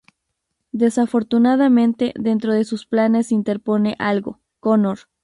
[0.71, 4.97] Desafortunadamente dentro de sus planes se interpone algo: Connor.